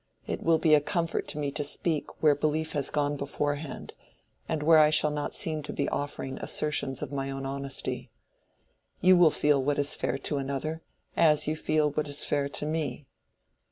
[0.25, 3.93] It will be a comfort to me to speak where belief has gone beforehand,
[4.49, 8.09] and where I shall not seem to be offering assertions of my own honesty.
[8.99, 10.81] You will feel what is fair to another,
[11.15, 13.05] as you feel what is fair to me."